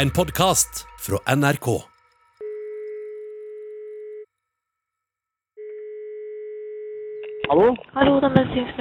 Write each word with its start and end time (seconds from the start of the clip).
En 0.00 0.10
podkast 0.10 0.86
fra 1.00 1.34
NRK. 1.36 1.66
Hallo? 7.48 7.76
Hallo, 7.92 8.14
det 8.20 8.30
er 8.30 8.34
medisinsk 8.38 8.78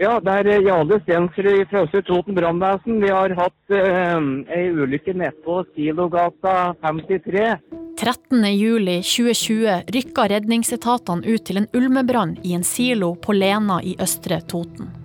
Ja, 0.00 0.14
det 0.24 0.32
er 0.32 0.48
Jale 0.48 0.64
Jarle 0.64 1.00
Stensrud 1.02 1.68
fra 1.68 1.84
Østre 1.84 2.02
Toten 2.08 2.34
brannvesen. 2.40 3.02
Vi 3.04 3.12
har 3.12 3.36
hatt 3.36 3.76
eh, 3.76 4.16
ei 4.56 4.72
ulykke 4.72 5.12
nedpå 5.12 5.60
Silogata 5.74 6.72
53. 6.80 7.60
13.07.2020 8.00 9.92
rykka 9.92 10.28
redningsetatene 10.32 11.36
ut 11.36 11.44
til 11.44 11.60
en 11.60 11.68
ulmebrann 11.76 12.38
i 12.42 12.56
en 12.56 12.64
silo 12.64 13.12
på 13.20 13.36
Lena 13.36 13.82
i 13.84 13.98
Østre 14.00 14.40
Toten. 14.40 15.03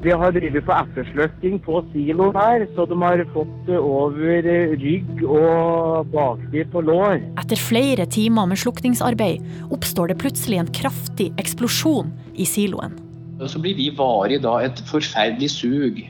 Vi 0.00 0.12
har 0.16 0.32
drevet 0.32 0.64
på 0.64 0.72
ettersløkking 0.72 1.58
på 1.60 1.82
siloen 1.92 2.32
her, 2.32 2.62
så 2.72 2.86
de 2.88 2.96
har 3.02 3.20
fått 3.34 3.50
det 3.66 3.76
over 3.76 4.46
eh, 4.48 4.70
rygg 4.80 5.18
og 5.26 6.08
bakside 6.14 6.64
på 6.72 6.80
lår. 6.88 7.18
Etter 7.42 7.60
flere 7.60 8.06
timer 8.08 8.48
med 8.48 8.56
slukningsarbeid 8.62 9.44
oppstår 9.68 10.08
det 10.08 10.16
plutselig 10.22 10.56
en 10.62 10.70
kraftig 10.72 11.26
eksplosjon 11.42 12.08
i 12.32 12.46
siloen. 12.48 12.96
Så 13.44 13.60
blir 13.60 13.76
vi 13.76 13.90
var 13.98 14.32
i 14.32 14.38
da 14.40 14.54
et 14.64 14.80
forferdelig 14.88 15.50
sug. 15.58 16.00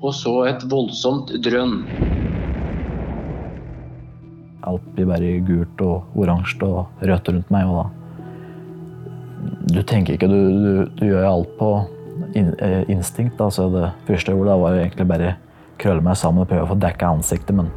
Og 0.00 0.16
så 0.16 0.32
et 0.48 0.64
voldsomt 0.72 1.34
drønn. 1.44 1.82
Alt 4.64 4.88
blir 4.96 5.12
bare 5.12 5.36
gult 5.44 5.84
og 5.84 6.08
oransje 6.16 6.64
og 6.64 7.04
rødt 7.04 7.28
rundt 7.34 7.52
meg. 7.52 7.68
og 7.68 7.84
da 7.84 9.76
Du 9.76 9.82
tenker 9.84 10.16
ikke, 10.16 10.32
du, 10.32 10.40
du, 10.56 10.74
du 10.96 11.06
gjør 11.10 11.28
alt 11.34 11.56
på 11.60 11.72
eh, 12.34 12.90
instinkt. 12.90 13.38
Da. 13.38 13.50
Så 13.50 13.68
det 13.72 13.90
første 14.06 14.32
gjorde, 14.32 14.50
da 14.50 14.56
var 14.60 14.78
egentlig 14.78 15.08
bare 15.08 15.34
krølle 15.78 16.02
meg 16.04 16.18
sammen 16.18 16.42
og 16.42 16.50
prøve 16.50 16.66
å 16.66 16.72
få 16.72 16.78
dekka 16.80 17.12
ansiktet. 17.18 17.54
men 17.56 17.70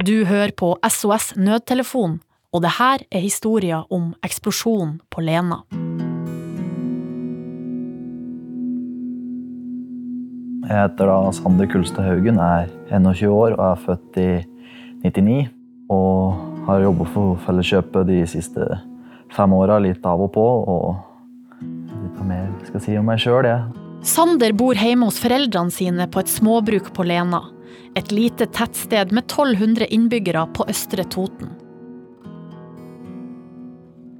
Du 0.00 0.24
hører 0.24 0.50
på 0.56 0.78
SOS 0.88 1.34
Nødtelefon, 1.36 2.20
og 2.52 2.62
det 2.64 2.72
her 2.78 3.04
er 3.12 3.20
historien 3.20 3.84
om 3.92 4.14
eksplosjonen 4.24 4.96
på 5.12 5.20
Lena. 5.20 5.60
Jeg 10.70 10.84
heter 10.84 11.08
da 11.10 11.32
Sander 11.34 11.66
Kulstad 11.66 12.06
Haugen, 12.06 12.36
er 12.38 12.68
21 12.94 13.32
år 13.34 13.56
og 13.56 13.62
er 13.72 13.80
født 13.82 14.18
i 14.22 14.28
99. 15.02 15.48
Og 15.90 16.36
har 16.68 16.84
jobbet 16.84 17.10
for 17.10 17.40
Felleskjøpet 17.42 18.06
de 18.06 18.18
siste 18.30 18.68
fem 19.34 19.56
åra, 19.56 19.80
litt 19.82 20.06
av 20.06 20.22
og 20.22 20.30
på. 20.36 20.44
Og 20.70 21.64
litt 21.64 22.20
mer 22.22 22.46
skal 22.62 22.78
jeg 22.78 22.84
si 22.84 22.94
om 23.00 23.10
meg 23.10 23.18
sjøl, 23.18 23.48
jeg. 23.50 23.66
Sander 24.06 24.54
bor 24.54 24.78
hjemme 24.78 25.10
hos 25.10 25.18
foreldrene 25.18 25.74
sine 25.74 26.06
på 26.06 26.22
et 26.22 26.30
småbruk 26.30 26.92
på 26.94 27.08
Lena. 27.08 27.42
Et 27.98 28.14
lite 28.14 28.46
tettsted 28.54 29.10
med 29.10 29.26
1200 29.26 29.90
innbyggere 29.90 30.46
på 30.54 30.68
Østre 30.70 31.02
Toten. 31.10 31.50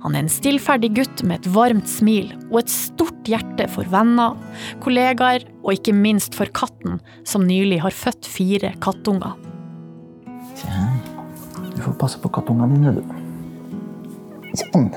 Han 0.00 0.16
er 0.16 0.24
en 0.24 0.32
stillferdig 0.32 0.94
gutt 0.96 1.22
med 1.28 1.42
et 1.42 1.50
varmt 1.52 1.88
smil 1.90 2.32
og 2.48 2.62
et 2.62 2.72
stort 2.72 3.28
hjerte 3.28 3.66
for 3.72 3.88
venner, 3.92 4.36
kollegaer 4.80 5.44
og 5.60 5.74
ikke 5.76 5.94
minst 5.96 6.36
for 6.38 6.48
katten, 6.56 6.98
som 7.28 7.44
nylig 7.48 7.82
har 7.84 7.96
født 7.96 8.28
fire 8.28 8.72
kattunger. 8.80 9.36
Du 11.76 11.80
får 11.84 11.96
passe 12.00 12.20
på 12.20 12.32
kattungene 12.32 12.76
dine, 12.76 12.96
du. 12.96 14.56
Sånn. 14.56 14.90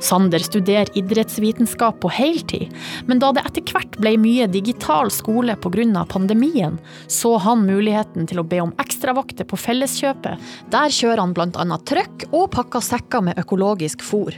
Sander 0.00 0.38
studerer 0.38 0.88
idrettsvitenskap 0.98 2.00
på 2.00 2.10
heltid, 2.16 2.72
men 3.06 3.20
da 3.20 3.30
det 3.36 3.44
etter 3.46 3.64
hvert 3.68 3.98
ble 4.00 4.14
mye 4.20 4.48
digital 4.50 5.10
skole 5.12 5.56
pga. 5.56 6.04
pandemien, 6.08 6.78
så 7.06 7.36
han 7.38 7.66
muligheten 7.66 8.26
til 8.26 8.40
å 8.40 8.44
be 8.44 8.60
om 8.60 8.72
ekstravakter 8.78 9.44
på 9.44 9.56
Felleskjøpet. 9.56 10.40
Der 10.70 10.88
kjører 10.88 11.20
han 11.20 11.34
bl.a. 11.36 11.78
trøkk 11.84 12.30
og 12.32 12.50
pakker 12.50 12.80
sekker 12.80 13.20
med 13.20 13.38
økologisk 13.38 14.00
fôr. 14.00 14.34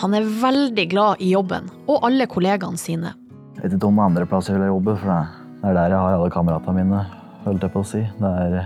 Han 0.00 0.14
er 0.14 0.24
veldig 0.24 0.88
glad 0.90 1.20
i 1.20 1.30
jobben 1.32 1.70
og 1.86 2.04
alle 2.04 2.26
kollegaene 2.26 2.80
sine. 2.80 3.14
Jeg 3.56 3.62
vet 3.62 3.76
ikke 3.78 3.88
om 3.88 4.00
andre 4.04 4.26
plasser 4.28 4.56
jeg 4.56 4.60
vil 4.60 4.74
jobbe, 4.74 4.96
for 5.00 5.12
det 5.12 5.70
er 5.70 5.78
der 5.78 5.94
jeg 5.94 6.00
har 6.00 6.16
alle 6.16 6.32
kameratene 6.32 6.82
mine. 6.82 7.04
holdt 7.44 7.62
jeg 7.62 7.72
på 7.72 7.80
å 7.80 7.86
si. 7.86 8.02
Det 8.18 8.32
er, 8.42 8.50
det 8.52 8.64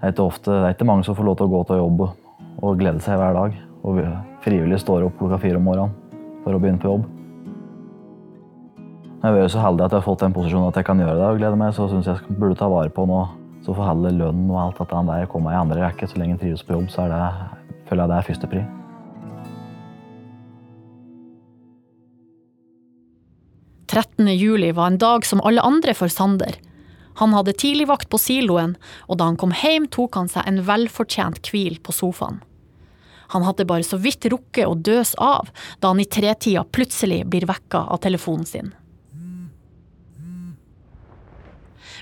er, 0.00 0.12
ikke 0.12 0.24
ofte, 0.30 0.52
det 0.52 0.68
er 0.68 0.76
ikke 0.76 0.88
mange 0.88 1.04
som 1.04 1.16
får 1.18 1.26
lov 1.26 1.36
til 1.36 1.48
å 1.48 1.52
gå 1.52 1.62
til 1.68 1.82
jobb 1.82 2.06
og 2.06 2.78
glede 2.80 3.02
seg 3.04 3.20
hver 3.20 3.36
dag. 3.36 3.60
Og 3.86 4.00
frivillig 4.46 4.78
står 4.80 5.08
opp 5.08 5.18
klokka 5.18 5.40
fire 5.42 5.58
om 5.58 5.66
morgenen 5.66 5.94
for 6.44 6.54
å 6.54 6.62
begynne 6.62 6.82
på 6.82 6.92
jobb. 6.92 7.06
Jeg 9.26 9.42
er 9.42 9.50
så 9.50 9.62
heldig 9.64 9.82
at 9.86 9.94
jeg 9.94 9.98
har 9.98 10.06
fått 10.06 10.22
den 10.22 10.34
posisjonen 10.36 10.70
at 10.70 10.78
jeg 10.78 10.86
kan 10.86 11.00
gjøre 11.02 11.18
det 11.18 11.26
og 11.32 11.40
glede 11.40 11.58
meg, 11.58 11.74
så 11.74 11.88
syns 11.90 12.06
jeg 12.06 12.20
jeg 12.20 12.38
burde 12.38 12.58
ta 12.60 12.68
vare 12.70 12.92
på 12.94 13.08
nå. 13.10 13.24
Så 13.66 13.74
får 13.74 13.88
heller 13.88 14.14
lønnen 14.14 14.50
og 14.52 14.60
alt 14.62 14.78
dette 14.78 15.02
der 15.08 15.26
komme 15.32 15.50
i 15.50 15.58
andre 15.58 15.80
rekke. 15.82 16.06
Så 16.06 16.20
lenge 16.20 16.36
en 16.36 16.42
trives 16.42 16.62
på 16.62 16.76
jobb, 16.76 16.86
så 16.92 17.08
det, 17.10 17.18
føler 17.88 18.04
jeg 18.04 18.12
det 18.12 18.18
er 18.18 18.28
førstepri. 18.30 18.64
juli 24.36 24.70
var 24.76 24.92
en 24.92 24.98
dag 24.98 25.24
som 25.26 25.40
alle 25.42 25.64
andre 25.64 25.94
for 25.94 26.12
Sander. 26.12 26.54
Han 27.18 27.32
hadde 27.32 27.56
tidligvakt 27.56 28.10
på 28.12 28.18
siloen, 28.20 28.76
og 29.08 29.18
da 29.18 29.24
han 29.30 29.38
kom 29.40 29.54
hjem, 29.56 29.88
tok 29.88 30.14
han 30.14 30.28
seg 30.28 30.46
en 30.46 30.60
velfortjent 30.68 31.48
hvil 31.50 31.80
på 31.80 31.94
sofaen. 31.96 32.42
Han 33.34 33.46
hadde 33.46 33.68
bare 33.68 33.86
så 33.86 33.98
vidt 34.00 34.28
rukket 34.30 34.68
å 34.68 34.74
døse 34.74 35.18
av 35.22 35.50
da 35.80 35.92
han 35.92 36.02
i 36.02 36.08
tretida 36.08 36.64
plutselig 36.64 37.24
blir 37.30 37.48
vekka 37.48 37.86
av 37.92 38.02
telefonen 38.04 38.48
sin. 38.48 38.74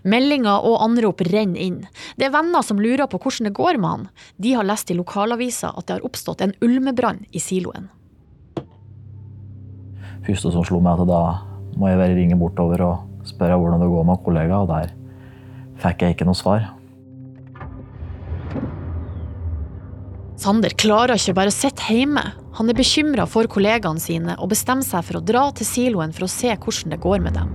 Meldinger 0.04 0.66
og 0.68 0.82
anrop 0.84 1.22
renner 1.24 1.60
inn. 1.64 1.78
Det 2.20 2.26
er 2.26 2.34
venner 2.34 2.64
som 2.66 2.80
lurer 2.82 3.08
på 3.08 3.16
hvordan 3.22 3.48
det 3.48 3.56
går 3.56 3.78
med 3.80 3.88
han. 3.90 4.06
De 4.36 4.52
har 4.52 4.66
lest 4.68 4.90
i 4.92 4.96
lokalavisa 4.98 5.72
at 5.72 5.86
det 5.88 5.96
har 5.96 6.04
oppstått 6.04 6.44
en 6.44 6.52
ulmebrann 6.64 7.22
i 7.32 7.40
siloen. 7.40 7.88
Første 10.24 10.52
som 10.52 10.64
slo 10.64 10.80
meg, 10.84 11.00
at 11.00 11.08
da 11.08 11.22
må 11.80 11.88
jeg 11.88 12.00
bare 12.00 12.16
ringe 12.16 12.38
bortover 12.40 12.84
og 12.84 13.28
spørre 13.28 13.56
hvordan 13.60 13.80
det 13.80 13.90
går 13.92 14.06
med 14.08 14.22
kollega, 14.24 14.60
og 14.60 14.70
der 14.72 14.92
fikk 15.80 16.04
jeg 16.04 16.16
ikke 16.16 16.28
noe 16.28 16.38
svar. 16.38 16.68
Sander 20.44 20.75
klarer 20.77 21.16
ikke 21.16 21.32
bare 21.38 21.49
å 21.49 21.55
sitte 21.55 21.87
hjemme. 21.88 22.21
Han 22.59 22.69
er 22.69 22.77
bekymra 22.77 23.25
for 23.25 23.49
kollegaene 23.49 24.03
sine 24.03 24.34
og 24.37 24.50
bestemmer 24.50 24.84
seg 24.84 25.06
for 25.06 25.16
å 25.16 25.25
dra 25.25 25.44
til 25.56 25.65
siloen 25.65 26.10
for 26.12 26.27
å 26.27 26.28
se 26.28 26.50
hvordan 26.53 26.93
det 26.93 26.99
går 27.00 27.22
med 27.25 27.38
dem. 27.38 27.53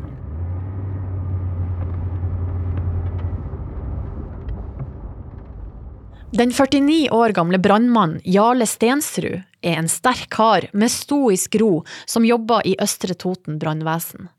Den 6.33 6.53
49 6.55 7.11
år 7.13 7.33
gamle 7.37 7.59
brannmannen 7.61 8.23
Jarle 8.25 8.65
Stensrud 8.69 9.43
er 9.61 9.77
en 9.77 9.89
sterk 9.89 10.25
kar 10.33 10.65
med 10.73 10.89
stoisk 10.93 11.59
ro 11.61 11.83
som 12.09 12.25
jobber 12.25 12.65
i 12.65 12.73
Østre 12.81 13.13
Toten 13.13 13.59
brannvesen. 13.61 14.31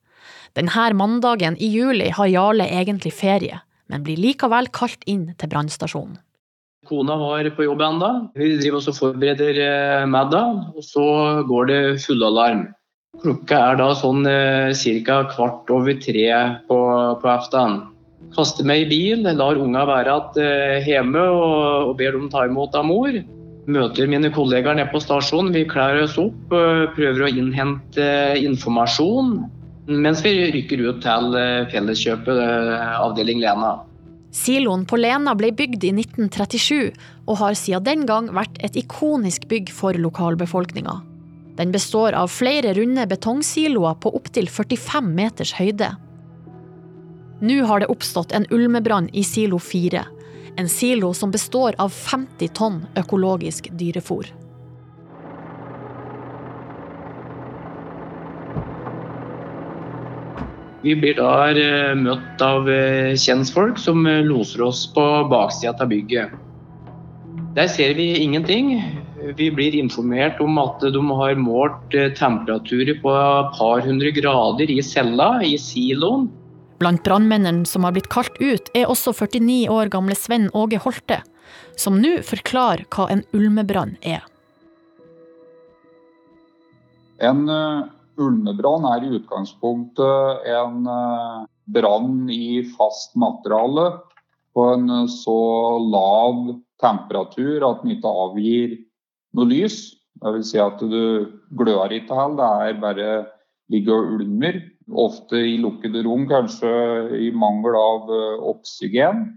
Denne 0.59 0.89
mandagen 0.99 1.59
i 1.59 1.71
juli 1.71 2.11
har 2.19 2.33
Jarle 2.33 2.67
egentlig 2.67 3.15
ferie, 3.15 3.63
men 3.87 4.03
blir 4.03 4.19
likevel 4.19 4.73
kalt 4.75 5.07
inn 5.07 5.29
til 5.39 5.53
brannstasjonen. 5.55 6.19
Kona 6.89 7.17
var 7.21 7.45
på 7.53 7.65
jobb 7.67 7.83
ennå. 7.85 8.09
Vi 8.33 8.55
driver 8.57 8.81
og 8.89 8.97
forbereder 8.97 9.59
eh, 9.61 10.05
middag, 10.09 10.61
og 10.73 10.85
så 10.85 11.05
går 11.49 11.67
det 11.69 11.81
fullalarm. 12.07 12.63
Klokka 13.21 13.59
er 13.73 13.77
da 13.77 13.89
sånn 13.99 14.25
eh, 14.31 14.73
ca. 15.05 15.19
kvart 15.35 15.69
over 15.75 15.99
tre 16.01 16.25
på, 16.71 16.79
på 17.21 17.29
aften. 17.29 17.83
Kaster 18.33 18.65
meg 18.65 18.87
i 18.87 18.89
bil, 18.95 19.29
lar 19.29 19.61
unga 19.61 19.85
være 19.91 20.15
igjen 20.15 20.47
eh, 20.47 20.89
hjemme 20.89 21.27
og, 21.35 21.91
og, 21.91 21.93
ber 22.01 22.17
dem 22.17 22.33
ta 22.33 22.47
imot 22.49 22.79
av 22.79 22.89
mor. 22.89 23.21
Møter 23.71 24.09
mine 24.09 24.33
kollegaer 24.33 24.81
nede 24.81 24.89
på 24.95 25.03
stasjonen. 25.05 25.53
Vi 25.53 25.67
kler 25.69 26.01
oss 26.07 26.17
opp, 26.19 26.49
prøver 26.97 27.27
å 27.27 27.29
innhente 27.29 28.09
informasjon. 28.41 29.37
Mens 29.91 30.25
vi 30.25 30.33
rykker 30.57 30.81
ut 30.89 31.05
til 31.05 31.37
Felleskjøpet 31.75 32.41
avdeling 33.05 33.45
Lena. 33.45 33.77
Siloen 34.31 34.85
på 34.87 34.99
Lena 35.01 35.35
ble 35.35 35.51
bygd 35.57 35.85
i 35.89 35.91
1937, 35.97 36.93
og 37.27 37.41
har 37.41 37.57
siden 37.59 37.87
den 37.87 38.05
gang 38.07 38.29
vært 38.35 38.61
et 38.63 38.79
ikonisk 38.79 39.49
bygg 39.51 39.73
for 39.75 39.99
lokalbefolkninga. 39.99 41.01
Den 41.59 41.75
består 41.75 42.15
av 42.17 42.31
flere 42.33 42.73
runde 42.79 43.05
betongsiloer 43.11 43.99
på 44.01 44.15
opptil 44.17 44.49
45 44.49 45.11
meters 45.19 45.53
høyde. 45.59 45.91
Nå 47.41 47.59
har 47.67 47.83
det 47.83 47.91
oppstått 47.93 48.33
en 48.37 48.47
ulmebrann 48.55 49.09
i 49.17 49.25
silo 49.27 49.59
4, 49.59 50.05
en 50.61 50.69
silo 50.69 51.13
som 51.17 51.33
består 51.35 51.77
av 51.83 51.91
50 51.91 52.55
tonn 52.57 52.83
økologisk 53.01 53.71
dyrefôr. 53.81 54.29
Vi 60.81 60.95
blir 60.97 61.19
da 61.19 61.51
eh, 61.53 61.93
møtt 61.99 62.41
av 62.41 62.69
eh, 62.73 63.13
kjentfolk 63.13 63.77
som 63.81 64.07
eh, 64.09 64.23
loser 64.25 64.63
oss 64.65 64.87
på 64.95 65.05
baksida 65.29 65.75
av 65.77 65.91
bygget. 65.93 66.33
Der 67.57 67.69
ser 67.69 67.93
vi 67.99 68.15
ingenting. 68.23 68.79
Vi 69.37 69.51
blir 69.53 69.77
informert 69.77 70.41
om 70.41 70.57
at 70.63 70.81
de 70.81 71.03
har 71.19 71.37
målt 71.37 71.93
temperaturer 72.17 72.97
på 73.03 73.13
et 73.13 73.59
par 73.59 73.83
hundre 73.85 74.15
grader 74.17 74.73
i 74.73 74.79
cella, 74.81 75.43
i 75.45 75.59
siloen. 75.61 76.31
Blant 76.81 77.05
brannmennene 77.05 77.69
som 77.69 77.85
har 77.85 77.93
blitt 77.93 78.09
kalt 78.09 78.39
ut, 78.41 78.71
er 78.73 78.89
også 78.89 79.13
49 79.13 79.67
år 79.69 79.93
gamle 79.93 80.17
Sven 80.17 80.49
Åge 80.57 80.81
Holte, 80.81 81.21
som 81.77 82.01
nå 82.01 82.23
forklarer 82.25 82.87
hva 82.89 83.11
en 83.13 83.27
ulmebrann 83.37 83.99
er. 84.01 84.25
En 87.21 87.45
ulmebrann 88.19 88.87
er 88.91 89.05
i 89.05 89.15
utgangspunktet 89.19 90.47
en 90.51 90.87
uh, 90.89 91.47
brann 91.71 92.31
i 92.33 92.63
fast 92.75 93.17
materiale 93.19 93.87
på 94.57 94.67
en 94.75 94.91
uh, 94.91 95.07
så 95.11 95.39
lav 95.85 96.55
temperatur 96.83 97.67
at 97.69 97.83
den 97.83 97.97
ikke 97.97 98.15
avgir 98.25 98.79
noe 99.37 99.51
lys. 99.51 99.81
Vil 100.21 100.45
si 100.45 100.59
at 100.61 100.81
du 100.83 101.29
glør 101.57 101.93
ikke 101.97 102.17
heller, 102.17 102.41
det 102.41 102.71
er 102.71 102.81
bare 102.83 103.11
ligger 103.73 104.03
og 104.03 104.17
ulmer. 104.19 104.59
Ofte 104.91 105.39
i 105.47 105.55
lukkede 105.63 106.03
rom, 106.05 106.27
kanskje 106.29 106.71
i 107.21 107.31
mangel 107.31 107.77
av 107.79 108.11
oksygen. 108.51 109.29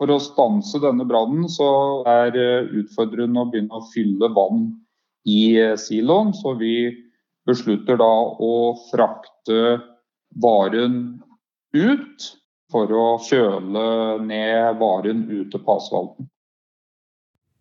For 0.00 0.10
å 0.10 0.16
stanse 0.22 0.80
denne 0.82 1.04
brannen 1.06 1.44
så 1.52 1.68
er 2.08 2.34
utfordrende 2.80 3.44
å 3.44 3.50
begynne 3.52 3.78
å 3.78 3.84
fylle 3.92 4.32
vann 4.34 4.72
i 5.24 5.56
eh, 5.60 5.76
siloen. 5.80 6.32
Så 6.34 6.54
vi 6.60 6.76
beslutter 7.46 7.98
da 8.00 8.12
å 8.40 8.54
frakte 8.90 9.80
varen 10.40 11.22
ut 11.74 12.30
for 12.72 12.90
å 12.90 13.06
kjøle 13.22 13.84
ned 14.24 14.80
varen 14.80 15.26
ute 15.30 15.60
på 15.60 15.76
asfalten. 15.78 16.30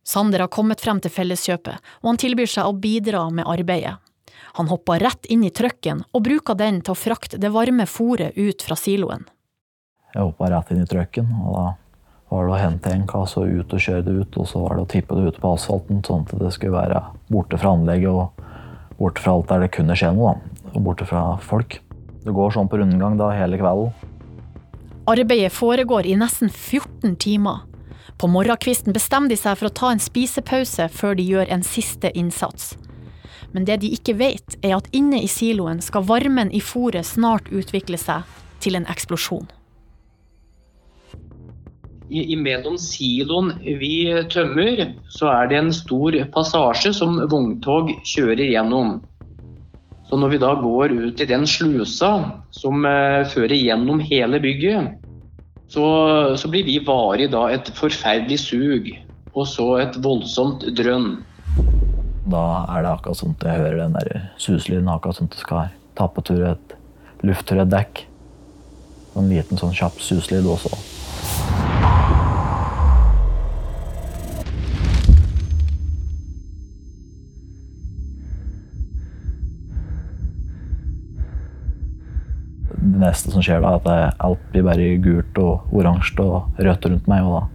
Sander 0.03 0.43
har 0.43 0.51
kommet 0.51 0.81
frem 0.83 0.99
til 0.99 1.13
Felleskjøpet, 1.13 1.79
og 2.01 2.09
han 2.09 2.19
tilbyr 2.19 2.49
seg 2.49 2.67
å 2.67 2.75
bidra 2.75 3.27
med 3.31 3.47
arbeidet. 3.47 3.95
Han 4.57 4.67
hopper 4.69 4.99
rett 5.01 5.25
inn 5.31 5.45
i 5.47 5.51
trucken 5.53 6.03
og 6.11 6.25
bruker 6.25 6.57
den 6.59 6.81
til 6.83 6.93
å 6.93 6.99
frakte 6.99 7.39
det 7.41 7.53
varme 7.53 7.87
fôret 7.89 8.35
ut 8.35 8.65
fra 8.65 8.75
siloen. 8.77 9.23
Jeg 10.13 10.27
hoppa 10.27 10.49
rett 10.51 10.73
inn 10.73 10.83
i 10.83 10.89
trucken, 10.89 11.31
og 11.41 11.55
da 11.55 11.63
var 12.33 12.47
det 12.47 12.53
å 12.55 12.61
hente 12.61 12.89
en 12.89 13.05
kasse 13.09 13.41
og 13.41 13.51
ut 13.51 13.73
og 13.75 13.81
kjøre 13.85 14.05
det 14.07 14.13
ut. 14.17 14.37
Og 14.41 14.47
så 14.49 14.61
var 14.63 14.77
det 14.77 14.85
å 14.85 14.89
tippe 14.89 15.17
det 15.17 15.33
ut 15.33 15.41
på 15.41 15.53
asfalten, 15.53 16.01
sånn 16.05 16.25
at 16.25 16.33
det 16.41 16.53
skulle 16.55 16.79
være 16.79 17.03
borte 17.29 17.59
fra 17.61 17.75
anlegget 17.77 18.09
og 18.09 18.97
borte 18.97 19.21
fra 19.21 19.35
alt 19.37 19.51
der 19.51 19.65
det 19.65 19.73
kunne 19.75 19.97
skje 19.99 20.13
noe. 20.17 20.33
Og 20.73 20.79
borte 20.87 21.05
fra 21.09 21.25
folk. 21.43 21.77
Det 22.23 22.33
går 22.33 22.55
sånn 22.55 22.71
på 22.71 22.79
rundgang 22.81 23.19
da 23.19 23.29
hele 23.35 23.59
kvelden. 23.61 23.93
Arbeidet 25.11 25.51
foregår 25.53 26.07
i 26.07 26.17
nesten 26.17 26.49
14 26.49 27.17
timer. 27.21 27.65
På 28.17 28.29
morgenkvisten 28.31 28.95
bestemmer 28.95 29.33
de 29.33 29.37
seg 29.37 29.57
for 29.59 29.67
å 29.67 29.75
ta 29.75 29.91
en 29.91 30.01
spisepause 30.01 30.87
før 30.93 31.17
de 31.19 31.25
gjør 31.27 31.51
en 31.51 31.65
siste 31.67 32.13
innsats. 32.17 32.77
Men 33.53 33.67
det 33.69 33.81
de 33.83 33.91
ikke 33.93 34.15
vet, 34.17 34.55
er 34.65 34.77
at 34.77 34.87
inne 34.95 35.19
i 35.21 35.29
siloen 35.29 35.83
skal 35.83 36.07
varmen 36.09 36.53
i 36.55 36.63
fôret 36.63 37.05
snart 37.05 37.51
utvikle 37.51 37.99
seg 38.01 38.23
til 38.63 38.79
en 38.79 38.87
eksplosjon 38.89 39.51
imellom 42.13 42.77
siloen 42.79 43.53
vi 43.63 44.05
tømmer, 44.31 44.85
så 45.11 45.31
er 45.31 45.49
det 45.49 45.59
en 45.59 45.73
stor 45.75 46.15
passasje 46.33 46.93
som 46.95 47.17
vogntog 47.31 47.91
kjører 48.07 48.45
gjennom. 48.53 48.99
Så 50.09 50.19
når 50.21 50.35
vi 50.35 50.41
da 50.43 50.51
går 50.61 50.93
ut 50.93 51.21
i 51.23 51.29
den 51.29 51.47
slusa 51.49 52.11
som 52.53 52.85
eh, 52.85 53.23
fører 53.31 53.55
gjennom 53.57 54.03
hele 54.03 54.37
bygget, 54.43 54.99
så, 55.73 55.85
så 56.37 56.49
blir 56.53 56.67
vi 56.67 56.77
varig 56.85 57.31
da 57.33 57.47
et 57.49 57.71
forferdelig 57.73 58.37
sug, 58.43 58.91
og 59.33 59.47
så 59.49 59.67
et 59.81 59.97
voldsomt 60.05 60.67
drønn. 60.77 61.15
Da 62.29 62.43
er 62.75 62.85
det 62.85 62.91
akkurat 62.93 63.19
sånn 63.19 63.33
jeg 63.41 63.57
hører 63.63 63.79
den 63.81 63.97
der 63.97 64.27
suselyden, 64.37 64.91
akkurat 64.91 65.17
sånn 65.17 65.31
at 65.31 65.37
det 65.39 65.43
skal 65.47 66.13
på 66.13 66.25
tur 66.29 66.45
et 66.53 66.75
lufttur 67.25 67.63
dekk. 67.65 68.05
En 69.17 69.29
liten 69.29 69.57
sånn 69.57 69.73
kjapp 69.77 69.97
suslyd 70.01 70.45
også. 70.45 70.92
Det 82.83 82.99
neste 82.99 83.31
som 83.31 83.43
skjer, 83.43 83.63
da, 83.63 83.77
at 83.79 84.19
alt 84.23 84.43
blir 84.51 84.65
bare 84.67 84.93
gult 85.03 85.39
og 85.41 85.73
oransje 85.75 86.23
og 86.23 86.59
rødt 86.59 86.87
rundt 86.89 87.09
meg. 87.11 87.23
og 87.23 87.33
da 87.39 87.49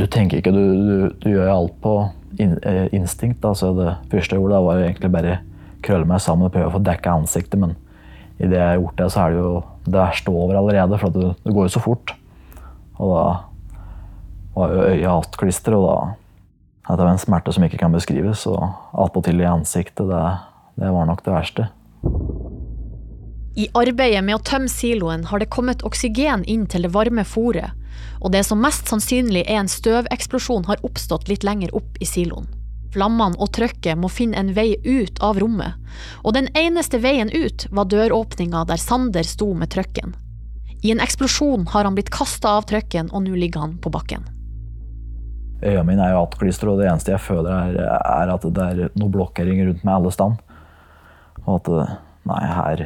Du 0.00 0.06
tenker 0.06 0.38
ikke, 0.38 0.54
du, 0.54 0.64
du, 0.74 0.96
du 1.20 1.28
gjør 1.32 1.50
alt 1.52 1.76
på 1.82 1.94
in, 2.38 2.58
eh, 2.62 2.86
instinkt. 2.94 3.40
Da. 3.42 3.54
Så 3.54 3.72
det 3.76 3.94
første 4.12 4.36
jeg 4.36 4.42
gjorde, 4.42 4.54
da, 4.54 4.62
var 4.64 4.82
egentlig 4.84 5.12
bare 5.12 5.38
krølle 5.84 6.08
meg 6.08 6.22
sammen 6.22 6.48
og 6.48 6.54
prøve 6.54 6.70
å 6.70 6.76
få 6.76 6.82
dekka 6.84 7.16
ansiktet. 7.20 7.58
Men 7.60 7.76
idet 8.38 8.58
jeg 8.58 8.66
har 8.66 8.80
gjort 8.80 8.98
det, 9.00 9.10
så 9.12 9.24
er 9.24 9.34
det 9.34 9.42
jo 9.42 9.52
det 9.86 9.98
verste 9.98 10.34
over 10.34 10.60
allerede, 10.60 11.00
for 11.00 11.14
det, 11.14 11.34
det, 11.44 11.54
går 11.56 11.68
jo 11.68 11.74
så 11.76 11.84
fort. 11.84 12.14
Og 13.00 13.14
da 13.16 13.26
var 14.54 14.74
jo 14.74 14.86
øyet 14.88 15.10
attklister, 15.10 15.76
og 15.76 15.86
da 15.88 16.96
det 16.96 17.04
var 17.04 17.12
en 17.12 17.22
smerte 17.22 17.52
som 17.54 17.64
ikke 17.64 17.80
kan 17.80 17.94
beskrives. 17.94 18.46
Og 18.50 18.62
attpåtil 19.04 19.42
i 19.42 19.50
ansiktet, 19.50 20.06
det, 20.10 20.24
det 20.80 20.94
var 20.94 21.08
nok 21.08 21.24
det 21.26 21.36
verste. 21.36 21.68
I 23.58 23.66
arbeidet 23.74 24.22
med 24.24 24.36
å 24.36 24.44
tømme 24.46 24.70
siloen 24.70 25.24
har 25.26 25.42
det 25.42 25.50
kommet 25.50 25.82
oksygen 25.86 26.44
inn 26.46 26.68
til 26.70 26.86
det 26.86 26.92
varme 26.94 27.24
fôret, 27.26 27.74
og 28.20 28.30
det 28.34 28.44
som 28.46 28.60
mest 28.62 28.88
sannsynlig 28.88 29.42
er 29.46 29.58
en 29.62 29.70
støveksplosjon 29.70 30.68
har 30.68 30.82
oppstått 30.86 31.28
litt 31.28 31.44
lenger 31.46 31.74
opp 31.74 31.98
i 32.00 32.06
siloen. 32.06 32.46
Flammene 32.94 33.38
og 33.38 33.52
trykket 33.54 33.98
må 33.98 34.10
finne 34.10 34.38
en 34.38 34.52
vei 34.54 34.74
ut 34.84 35.18
av 35.22 35.38
rommet, 35.42 35.78
og 36.22 36.34
den 36.34 36.50
eneste 36.58 36.98
veien 37.02 37.30
ut 37.30 37.66
var 37.70 37.90
døråpninga 37.90 38.64
der 38.70 38.82
Sander 38.82 39.26
sto 39.26 39.52
med 39.54 39.70
trykken. 39.74 40.14
I 40.82 40.94
en 40.94 41.02
eksplosjon 41.02 41.66
har 41.74 41.84
han 41.86 41.96
blitt 41.98 42.12
kasta 42.14 42.56
av 42.58 42.68
trykken, 42.70 43.10
og 43.12 43.26
nå 43.26 43.38
ligger 43.38 43.66
han 43.66 43.74
på 43.82 43.92
bakken. 43.94 44.26
Øya 45.60 45.82
mine 45.84 46.06
er 46.06 46.14
jo 46.14 46.22
attklistra, 46.22 46.72
og 46.72 46.80
det 46.80 46.86
eneste 46.88 47.12
jeg 47.12 47.22
føler, 47.22 47.50
er, 47.50 47.98
er 47.98 48.32
at 48.32 48.46
det 48.46 48.68
er 48.68 48.94
noe 48.96 49.12
blokkering 49.12 49.60
rundt 49.66 49.82
meg 49.84 49.98
alle 49.98 50.14
steder. 50.14 50.62
Og 51.44 51.58
at 51.58 51.98
Nei, 52.28 52.40
her 52.44 52.82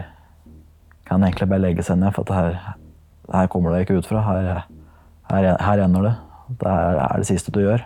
kan 1.05 1.23
egentlig 1.25 1.49
bare 1.51 1.62
legge 1.67 1.85
seg 1.85 1.99
ned, 2.01 2.15
for 2.17 2.29
her, 2.33 2.56
her, 3.33 3.49
kommer 3.53 3.75
det 3.75 3.85
ikke 3.85 3.99
ut 4.01 4.09
fra. 4.09 4.23
Her, 4.25 4.65
her, 5.31 5.51
her 5.61 5.85
ender 5.85 6.09
det. 6.09 6.15
Det 6.61 6.69
er, 6.71 7.01
er 7.05 7.21
det 7.21 7.29
siste 7.29 7.53
du 7.53 7.61
gjør. 7.65 7.85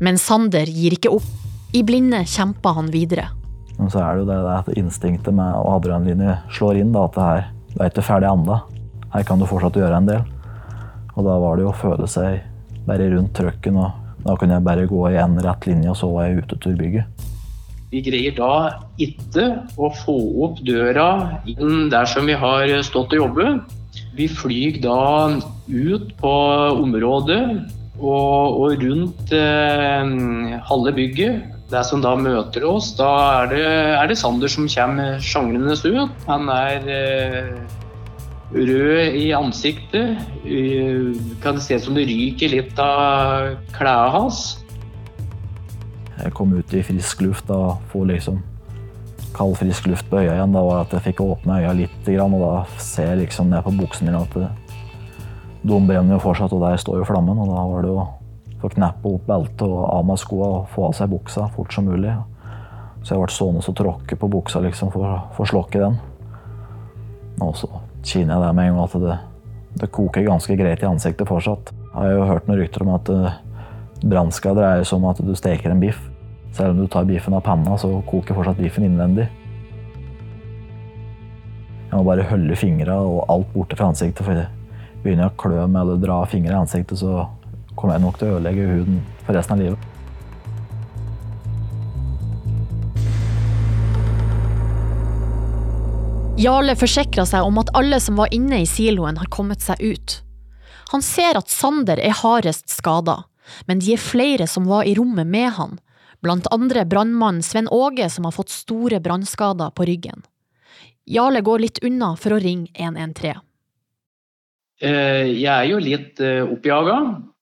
Men 0.00 0.16
Sander 0.18 0.70
gir 0.70 0.96
ikke 0.96 1.12
opp. 1.12 1.28
I 1.76 1.84
blinde 1.86 2.24
kjemper 2.26 2.74
han 2.78 2.88
videre. 2.90 3.28
Men 3.76 3.90
så 3.92 4.00
er 4.02 4.16
det 4.16 4.24
jo 4.24 4.28
det, 4.30 4.38
det 4.66 4.78
instinktet 4.80 5.34
med 5.36 5.54
og 5.60 5.76
adrenalinet 5.76 6.50
slår 6.56 6.80
inn. 6.80 6.92
Da, 6.94 7.04
at 7.06 7.16
det, 7.16 7.26
her, 7.26 7.42
det 7.74 7.82
er 7.84 7.92
ikke 7.92 8.06
ferdig 8.08 8.30
ennå. 8.30 8.60
Her 9.14 9.26
kan 9.28 9.42
du 9.42 9.46
fortsatt 9.50 9.78
gjøre 9.78 10.00
en 10.00 10.08
del. 10.08 10.24
Og 11.14 11.26
da 11.26 11.36
var 11.42 11.58
det 11.58 11.66
jo 11.66 11.72
å 11.72 11.78
føle 11.78 12.08
seg 12.10 12.40
bare 12.88 13.10
rundt 13.12 13.34
trøkken. 13.36 13.78
og 13.78 14.24
Da 14.24 14.36
kunne 14.40 14.56
jeg 14.56 14.66
bare 14.66 14.88
gå 14.90 15.04
i 15.12 15.20
en 15.20 15.38
rett 15.44 15.68
linje, 15.68 15.92
og 15.92 16.00
så 16.00 16.10
var 16.10 16.28
jeg 16.28 16.42
ute 16.44 16.58
til 16.64 16.78
bygget. 16.80 17.29
Vi 17.90 18.02
greier 18.06 18.36
da 18.36 18.54
ikke 19.02 19.48
å 19.74 19.90
få 20.04 20.16
opp 20.46 20.60
døra 20.66 21.42
inn 21.50 21.88
der 21.90 22.06
som 22.06 22.28
vi 22.30 22.36
har 22.38 22.70
stått 22.86 23.16
og 23.16 23.24
jobbet. 23.24 23.76
Vi 24.14 24.28
flyr 24.30 24.78
da 24.84 25.40
ut 25.66 26.12
på 26.20 26.34
området 26.84 27.42
og, 27.98 28.60
og 28.62 28.84
rundt 28.84 29.34
eh, 29.34 30.14
halve 30.70 30.94
bygget. 30.94 31.56
Det 31.70 31.82
som 31.86 32.02
da 32.02 32.16
møter 32.18 32.64
oss, 32.66 32.92
da 32.98 33.10
er 33.42 33.50
det, 33.52 33.66
er 33.98 34.08
det 34.10 34.18
Sander 34.18 34.50
som 34.50 34.66
kommer 34.70 35.20
sjanglende 35.22 35.76
ut. 35.78 36.24
Han 36.26 36.50
er 36.50 36.88
eh, 36.90 37.52
rød 38.54 39.14
i 39.14 39.30
ansiktet. 39.34 40.18
Uh, 40.44 41.14
kan 41.42 41.60
se 41.62 41.78
ut 41.78 41.84
som 41.84 41.94
det 41.94 42.08
ryker 42.10 42.54
litt 42.54 42.78
av 42.82 43.54
klærne 43.76 44.14
hans. 44.16 44.59
Jeg 46.20 46.34
kom 46.36 46.52
ut 46.52 46.74
i 46.74 46.82
frisk 46.84 47.22
luft 47.24 47.50
og 47.54 47.80
få 47.92 48.04
liksom 48.08 48.40
kald, 49.36 49.56
frisk 49.56 49.86
luft 49.88 50.08
på 50.10 50.20
øya 50.20 50.34
igjen. 50.36 50.54
Da 50.56 50.64
var 50.66 50.84
at 50.84 50.94
jeg 50.96 51.10
fikk 51.10 51.22
åpne 51.24 51.60
øya 51.62 51.74
litt, 51.76 52.10
og 52.20 52.38
da 52.40 52.54
ser 52.82 53.12
jeg 53.12 53.22
liksom 53.24 53.52
ned 53.52 53.64
på 53.64 53.76
buksene 53.78 54.10
mine 54.10 54.24
at 54.24 54.36
de 55.60 55.76
brenner 55.86 56.16
jo 56.16 56.22
fortsatt, 56.24 56.52
og 56.56 56.64
der 56.64 56.80
står 56.80 57.02
jo 57.02 57.08
flammen. 57.08 57.38
Og 57.38 57.48
da 57.50 57.64
var 57.68 57.84
det 57.84 57.92
å 57.92 58.06
få 58.60 58.72
kneppe 58.74 59.14
opp 59.14 59.26
beltet 59.28 59.64
og 59.66 59.80
av 59.88 60.04
meg 60.08 60.20
skoene 60.20 60.60
og 60.60 60.70
få 60.74 60.88
av 60.88 60.96
seg 60.96 61.12
buksa 61.12 61.48
fort 61.54 61.74
som 61.74 61.88
mulig. 61.88 62.14
Så 63.00 63.14
jeg 63.14 63.22
ble 63.22 63.32
stående 63.32 63.64
og 63.64 63.76
tråkke 63.76 64.16
på 64.20 64.28
buksa 64.28 64.60
liksom 64.64 64.92
for, 64.92 65.20
å 65.32 65.48
slokke 65.48 65.80
den. 65.80 65.96
Og 67.40 67.54
så 67.56 67.68
kjenner 68.04 68.36
jeg 68.36 68.42
det 68.44 68.54
med 68.56 68.68
en 68.68 68.76
gang 68.76 68.84
at 68.84 68.96
det, 69.04 69.18
det, 69.80 69.92
koker 69.96 70.26
ganske 70.26 70.56
greit 70.60 70.82
i 70.84 70.88
ansiktet 70.88 71.28
fortsatt. 71.28 71.72
Jeg 71.72 71.96
har 71.96 72.12
jo 72.12 72.28
hørt 72.28 72.48
noen 72.48 72.60
rykter 72.60 72.84
om 72.84 72.92
at 72.96 73.08
uh, 73.12 73.38
brannskader 74.04 74.66
er 74.66 74.84
som 74.88 75.06
at 75.08 75.20
du 75.24 75.32
steker 75.38 75.72
en 75.72 75.80
biff. 75.80 76.00
Selv 76.52 76.74
om 76.74 76.80
du 76.82 76.86
tar 76.90 77.06
biffen 77.08 77.34
av 77.34 77.44
panna, 77.46 77.76
så 77.78 77.92
koker 78.10 78.34
fortsatt 78.34 78.58
biffen 78.58 78.86
innvendig. 78.88 79.28
Jeg 81.90 81.98
må 81.98 82.04
bare 82.06 82.26
holde 82.30 82.56
fingra 82.58 83.00
og 83.02 83.24
alt 83.30 83.52
borte 83.54 83.78
fra 83.78 83.90
ansiktet, 83.90 84.22
for 84.26 84.46
begynner 85.02 85.26
jeg 85.26 85.32
å 85.32 85.38
klø 85.40 85.62
med 85.66 85.80
eller 85.82 86.02
dra 86.02 86.20
fingre 86.30 86.54
i 86.54 86.60
ansiktet, 86.60 87.00
så 87.00 87.24
kommer 87.74 87.96
jeg 87.96 88.04
nok 88.04 88.18
til 88.20 88.28
å 88.28 88.36
ødelegge 88.36 88.68
huden 88.68 89.00
for 89.24 89.34
resten 89.34 89.56
av 89.56 89.64
livet. 89.64 89.88
Jarle 96.40 96.72
forsikrer 96.78 97.26
seg 97.28 97.44
om 97.44 97.58
at 97.60 97.68
alle 97.76 97.98
som 98.00 98.16
var 98.16 98.30
inne 98.32 98.62
i 98.62 98.68
siloen 98.68 99.18
har 99.20 99.28
kommet 99.34 99.60
seg 99.60 99.82
ut. 99.82 100.20
Han 100.94 101.02
ser 101.04 101.36
at 101.36 101.52
Sander 101.52 102.00
er 102.00 102.16
hardest 102.22 102.70
skada, 102.72 103.24
men 103.68 103.82
de 103.82 103.92
er 103.94 104.00
flere 104.00 104.46
som 104.48 104.64
var 104.70 104.88
i 104.88 104.94
rommet 104.96 105.28
med 105.28 105.52
han, 105.58 105.76
blant 106.24 106.48
andre 106.54 106.84
brannmannen 106.88 107.42
Sven 107.44 107.68
Åge 107.68 108.08
som 108.12 108.26
har 108.28 108.36
fått 108.36 108.52
store 108.52 109.00
brannskader 109.00 109.72
på 109.76 109.86
ryggen. 109.88 110.24
Jarle 111.10 111.42
går 111.42 111.64
litt 111.64 111.80
unna 111.84 112.14
for 112.20 112.36
å 112.36 112.40
ringe 112.42 112.70
113. 112.74 113.40
Eh, 114.80 115.26
jeg 115.36 115.50
er 115.50 115.68
jo 115.68 115.80
litt 115.82 116.20
eh, 116.24 116.40
oppjaga. 116.46 116.96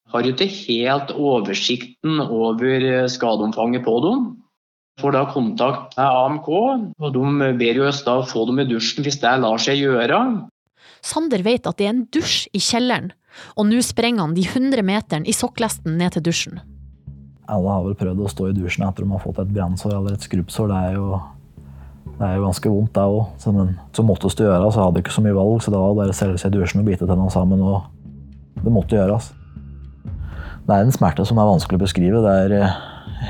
Har 0.09 0.25
jo 0.25 0.33
ikke 0.33 0.49
helt 0.49 1.13
oversikten 1.13 2.23
over 2.25 2.83
eh, 2.83 3.07
skadeomfanget 3.11 3.85
på 3.87 3.99
dem. 4.07 4.29
Får 4.99 5.15
da 5.15 5.27
kontakt 5.31 5.95
med 5.99 6.09
AMK, 6.09 6.49
og 6.99 7.13
de 7.15 7.51
ber 7.61 7.83
oss 7.87 8.01
da 8.07 8.17
få 8.27 8.49
dem 8.49 8.65
i 8.65 8.67
dusjen 8.67 9.07
hvis 9.07 9.21
det 9.23 9.37
lar 9.45 9.61
seg 9.63 9.79
gjøre. 9.79 10.19
Sander 11.07 11.45
vet 11.47 11.69
at 11.71 11.79
det 11.79 11.87
er 11.87 11.95
en 11.95 12.09
dusj 12.11 12.49
i 12.51 12.63
kjelleren, 12.63 13.13
og 13.55 13.69
nå 13.69 13.79
sprenger 13.87 14.27
han 14.27 14.35
de 14.35 14.43
100 14.49 14.83
meterne 14.83 15.31
i 15.31 15.37
sokklesten 15.37 15.95
ned 16.01 16.17
til 16.17 16.27
dusjen. 16.27 16.59
Alle 17.49 17.73
har 17.73 17.85
vel 17.87 17.97
prøvd 17.97 18.21
å 18.21 18.29
stå 18.29 18.51
i 18.51 18.57
dusjen 18.57 18.85
etter 18.85 19.07
de 19.07 19.15
har 19.15 19.23
fått 19.23 19.41
et 19.41 19.53
brannsår 19.53 19.95
eller 19.97 20.17
et 20.17 20.25
skrubbsår. 20.25 20.69
Det 20.69 20.81
er 20.91 20.99
jo, 20.99 21.21
det 22.19 22.27
er 22.27 22.35
jo 22.37 22.45
ganske 22.45 22.73
vondt, 22.75 22.93
det 22.99 23.07
òg. 23.09 23.23
Så, 23.41 23.53
men, 23.57 23.73
så 23.97 24.05
måtte 24.05 24.29
det 24.29 24.45
gjøres. 24.45 24.75
Så 24.77 24.85
hadde 24.85 25.03
ikke 25.03 25.15
så 25.15 25.25
mye 25.25 25.37
valg, 25.39 25.57
så 25.65 25.73
det 25.73 25.81
var 25.81 25.97
bare 25.97 26.13
å 26.13 26.19
selge 26.19 26.43
seg 26.43 26.53
i 26.53 26.59
dusjen 26.59 26.83
og 26.83 26.91
bite 26.91 27.09
tennene 27.09 27.33
sammen. 27.33 27.65
og 27.65 28.61
Det 28.61 28.75
måtte 28.75 28.99
gjøres. 28.99 29.31
Det 30.69 30.77
er 30.77 30.85
en 30.85 30.93
smerte 30.93 31.25
som 31.25 31.41
er 31.41 31.49
vanskelig 31.49 31.81
å 31.81 31.85
beskrive. 31.87 32.21
Det 32.21 32.37
er, 32.45 32.57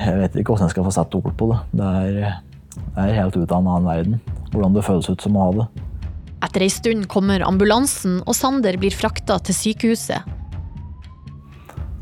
jeg 0.03 0.19
vet 0.19 0.35
ikke 0.41 0.51
hvordan 0.51 0.67
jeg 0.67 0.75
skal 0.75 0.89
få 0.89 0.95
satt 0.99 1.15
ord 1.15 1.31
på 1.39 1.53
det. 1.53 1.61
Det 1.79 1.93
er, 2.03 2.41
det 2.75 3.05
er 3.05 3.19
helt 3.21 3.39
ut 3.39 3.53
av 3.53 3.61
en 3.61 3.71
annen 3.77 3.87
verden. 3.87 4.19
Hvordan 4.51 4.75
det 4.75 4.87
føles 4.89 5.07
ut 5.07 5.23
som 5.23 5.39
å 5.39 5.47
ha 5.47 5.55
det. 5.61 5.69
Etter 6.43 6.67
ei 6.67 6.71
stund 6.71 7.07
kommer 7.11 7.47
ambulansen, 7.47 8.19
og 8.27 8.35
Sander 8.35 8.79
blir 8.83 8.95
frakta 8.95 9.39
til 9.47 9.55
sykehuset. 9.55 10.35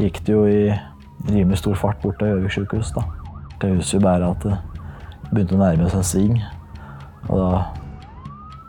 Gikk 0.00 0.20
det 0.24 0.32
jo 0.32 0.42
i 0.48 0.60
rimelig 1.28 1.58
stor 1.62 1.74
fart 1.78 2.00
bort 2.02 2.18
til 2.20 2.32
Gjøvik 2.32 2.54
sykehus. 2.54 2.92
da. 2.96 3.02
Jeg 3.62 3.76
husker 3.80 4.00
bare 4.00 4.30
at 4.30 4.42
det 4.44 4.56
begynte 5.32 5.56
å 5.56 5.62
nærme 5.62 5.90
seg 5.90 6.04
sving. 6.04 6.42
Og 7.28 7.38
da 7.40 7.50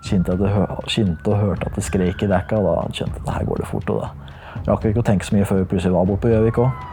kjente 0.08 0.34
jeg 0.34 0.52
at 0.64 1.28
og 1.28 1.42
hørte 1.42 1.68
at 1.68 1.76
det 1.76 1.84
skrek 1.84 2.24
i 2.24 2.30
dekka, 2.32 2.62
og 2.62 2.70
da 2.70 2.76
kjente 2.94 3.20
jeg 3.20 3.28
at 3.28 3.34
her 3.36 3.50
går 3.50 3.64
det 3.64 3.68
fort. 3.68 3.90
og 3.90 4.02
da 4.02 4.14
rakk 4.68 4.84
jeg 4.84 4.96
ikke 4.96 5.04
å 5.04 5.10
tenke 5.12 5.28
så 5.28 5.36
mye 5.36 5.48
før 5.48 5.62
vi 5.62 5.70
plutselig 5.74 5.96
var 5.96 6.08
borte 6.10 6.26
på 6.26 6.32
Gjøvik 6.34 6.62
òg. 6.64 6.86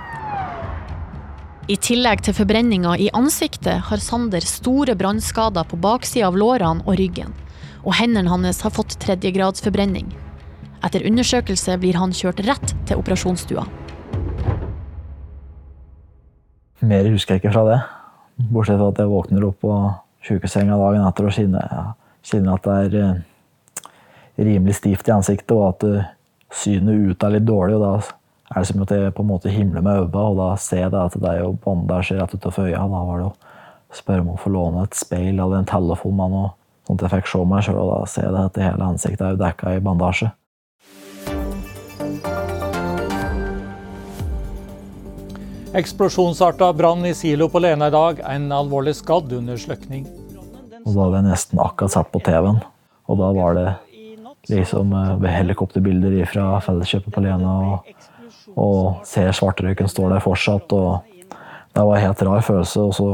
I 1.64 1.78
tillegg 1.80 2.20
til 2.26 2.36
forbrenninga 2.36 2.92
i 3.00 3.08
ansiktet 3.16 3.86
har 3.88 4.02
Sander 4.02 4.44
store 4.44 4.92
brannskader 5.00 5.64
på 5.64 5.78
baksida 5.80 6.28
av 6.28 6.36
lårene 6.36 6.84
og 6.84 6.98
ryggen, 7.00 7.32
og 7.86 7.96
hendene 7.96 8.28
hans 8.28 8.60
har 8.66 8.74
fått 8.74 8.98
tredjegradsforbrenning. 9.00 10.12
Etter 10.84 11.06
undersøkelse 11.08 11.78
blir 11.80 11.96
han 11.96 12.12
kjørt 12.12 12.44
rett 12.44 12.74
til 12.84 13.00
operasjonsstua. 13.00 13.64
Mer 16.84 17.06
husker 17.08 17.36
jeg 17.36 17.44
ikke 17.44 17.54
fra 17.54 17.64
det. 17.68 17.78
Bortsett 18.50 18.80
fra 18.80 18.90
at 18.90 18.98
jeg 19.00 19.10
våkner 19.10 19.46
opp 19.46 19.60
på 19.62 19.76
sjukesenga 20.24 20.76
dagen 20.80 21.04
etter 21.06 21.28
og 21.28 21.36
kjenner, 21.36 21.70
ja, 21.70 21.84
kjenner 22.24 22.58
at 22.58 22.66
det 22.66 22.74
er 22.74 22.98
eh, 23.00 23.22
rimelig 24.48 24.78
stivt 24.80 25.08
i 25.08 25.14
ansiktet, 25.14 25.54
og 25.54 25.68
at 25.68 25.86
uh, 25.86 26.10
synet 26.54 27.10
ut 27.10 27.24
er 27.24 27.36
litt 27.36 27.46
dårlig. 27.46 27.78
og 27.78 27.84
Da 27.84 27.92
er 28.54 28.64
det 28.64 28.70
som 28.70 28.84
at 28.84 28.94
jeg 28.96 29.14
på 29.14 29.24
en 29.24 29.30
måte 29.30 29.52
himler 29.52 29.84
med 29.84 30.02
øynene, 30.02 30.26
og 30.26 30.40
da 30.40 30.50
ser 30.60 30.84
jeg 30.84 30.92
at 30.98 31.18
det 31.20 31.30
er 31.30 31.42
jo 31.44 31.56
bandasje 31.64 32.18
rett 32.18 32.34
utenfor 32.34 32.68
øya. 32.68 32.82
Da 32.82 33.02
var 33.10 33.22
det 33.22 33.28
å 33.30 33.34
spørre 33.94 34.24
om 34.26 34.32
å 34.34 34.40
få 34.40 34.54
låne 34.54 34.84
et 34.84 34.98
speil 34.98 35.34
eller 35.38 35.60
en 35.60 35.70
telefon, 35.70 36.16
med 36.18 36.34
noe, 36.34 36.54
sånn 36.88 36.98
at 36.98 37.06
jeg 37.06 37.14
fikk 37.18 37.30
se 37.30 37.44
meg 37.52 37.66
sjøl, 37.66 37.80
og 37.84 37.92
da 37.92 38.00
ser 38.10 38.28
jeg 38.28 38.50
at 38.50 38.64
hele 38.66 38.90
ansiktet 38.90 39.28
er 39.28 39.36
jo 39.36 39.44
dekka 39.44 39.76
i 39.76 39.84
bandasje. 39.84 40.32
Eksplosjonsarta 45.74 46.72
brann 46.72 47.06
i 47.06 47.14
silo 47.14 47.48
på 47.48 47.58
Lena 47.58 47.88
i 47.88 47.90
dag. 47.90 48.20
En 48.30 48.52
alvorlig 48.54 48.92
skadd 48.94 49.32
under 49.34 49.56
sløkning. 49.58 50.04
Og 50.84 50.92
da 50.92 51.00
hadde 51.00 51.16
jeg 51.18 51.24
nesten 51.26 51.62
akkurat 51.64 51.94
satt 51.96 52.12
på 52.12 52.20
TV-en. 52.22 52.60
Og 53.10 53.18
da 53.18 53.30
var 53.34 53.56
det 53.58 53.64
liksom 54.52 54.92
eh, 54.94 55.26
helikopterbilder 55.34 56.14
fra 56.30 56.60
Felleskjøpet 56.62 57.16
på 57.16 57.24
Lena. 57.24 57.54
Og, 57.66 58.04
og 58.54 59.00
ser 59.10 59.32
svartrøyken 59.34 59.90
står 59.90 60.14
der 60.14 60.22
fortsatt. 60.22 60.76
Og 60.78 61.34
det 61.74 61.88
var 61.88 61.98
en 61.98 62.06
helt 62.06 62.22
rar 62.30 62.46
følelse. 62.46 62.84
Og, 62.86 62.94
så, 62.94 63.10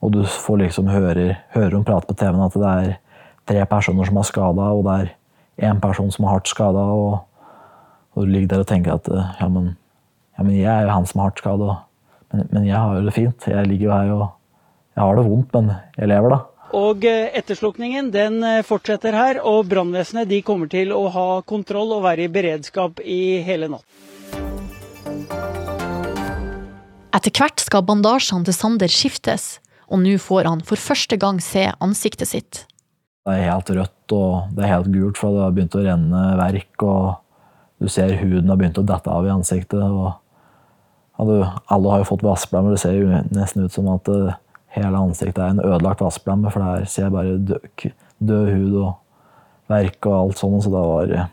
og 0.00 0.16
du 0.16 0.22
får 0.24 0.62
liksom 0.62 0.88
høre, 0.88 1.34
høre 1.52 1.70
dem 1.74 1.84
prate 1.84 2.08
på 2.08 2.16
TV-en 2.16 2.46
at 2.46 2.58
det 2.64 2.72
er 2.72 2.90
tre 3.52 3.66
personer 3.74 4.08
som 4.08 4.22
er 4.22 4.30
skada, 4.30 4.70
og 4.72 4.88
det 4.88 4.96
er 4.96 5.68
én 5.68 5.84
person 5.84 6.08
som 6.16 6.24
er 6.24 6.32
hardt 6.32 6.48
skada. 6.48 6.88
Og, 6.96 7.44
og, 8.16 8.24
du 8.24 8.32
ligger 8.32 8.54
der 8.54 8.64
og 8.64 8.72
tenker 8.72 8.96
at 8.96 9.12
ja, 9.12 9.52
men, 9.52 9.74
ja, 10.38 10.48
men 10.48 10.56
jeg 10.56 10.72
er 10.72 10.88
jo 10.88 10.96
han 10.96 11.12
som 11.12 11.20
er 11.20 11.28
hardt 11.28 11.44
skada. 11.44 11.80
Men, 12.30 12.46
men, 12.50 12.66
jeg 12.68 12.78
har 12.78 12.98
jo 12.98 13.06
det 13.06 13.16
fint. 13.16 13.48
Jeg 13.50 13.68
ligger 13.68 13.88
jo 13.88 13.94
her 13.94 14.12
og 14.14 14.26
jeg 14.96 15.02
har 15.06 15.16
det 15.16 15.26
vondt, 15.26 15.54
men 15.56 15.72
jeg 15.96 16.10
lever, 16.10 16.34
da. 16.34 16.40
Og 16.76 17.04
etterslukningen 17.06 18.12
den 18.14 18.44
fortsetter 18.66 19.16
her, 19.16 19.40
og 19.42 19.66
brannvesenet 19.70 20.28
de 20.30 20.38
kommer 20.46 20.70
til 20.70 20.92
å 20.94 21.08
ha 21.10 21.26
kontroll 21.42 21.96
og 21.96 22.04
være 22.04 22.28
i 22.28 22.30
beredskap 22.30 23.02
i 23.02 23.40
hele 23.46 23.70
natt. 23.72 23.86
Etter 27.10 27.34
hvert 27.34 27.58
skal 27.58 27.82
bandasjene 27.86 28.46
til 28.46 28.54
Sander 28.54 28.92
skiftes, 28.92 29.58
og 29.90 30.02
nå 30.04 30.14
får 30.22 30.46
han 30.46 30.62
for 30.66 30.78
første 30.78 31.18
gang 31.18 31.40
se 31.42 31.66
ansiktet 31.82 32.30
sitt. 32.30 32.62
Det 33.26 33.34
er 33.34 33.50
helt 33.50 33.72
rødt 33.74 34.14
og 34.16 34.54
det 34.54 34.64
er 34.64 34.72
helt 34.76 34.92
gult, 34.94 35.18
for 35.18 35.34
det 35.34 35.42
har 35.42 35.56
begynt 35.56 35.76
å 35.76 35.82
renne 35.84 36.22
verk. 36.38 36.84
og 36.86 37.18
Du 37.82 37.90
ser 37.90 38.14
huden 38.22 38.48
har 38.48 38.60
begynt 38.60 38.78
å 38.78 38.86
dette 38.86 39.10
av 39.10 39.26
i 39.26 39.34
ansiktet. 39.34 39.82
og 39.82 40.19
alle 41.20 41.92
har 41.92 42.02
jo 42.02 42.08
fått 42.08 42.24
vassblemmer. 42.24 42.74
Det 42.74 42.82
ser 42.82 42.96
jo 42.96 43.10
nesten 43.34 43.66
ut 43.66 43.74
som 43.74 43.88
at 43.92 44.08
uh, 44.08 44.32
hele 44.76 45.02
ansiktet 45.02 45.42
er 45.42 45.54
en 45.54 45.62
ødelagt 45.64 46.02
vassblemme, 46.04 46.50
for 46.52 46.64
der 46.64 46.88
ser 46.88 47.08
jeg 47.08 47.14
bare 47.14 47.36
død, 47.50 47.86
død 48.18 48.50
hud 48.54 48.74
og 48.80 48.90
verk 49.70 50.08
og 50.08 50.16
alt 50.16 50.40
sånt. 50.40 50.64
Så 50.64 50.72
det 50.72 50.82
var 50.92 51.14
eh, 51.18 51.28